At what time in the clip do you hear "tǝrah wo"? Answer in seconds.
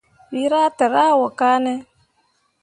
0.77-1.27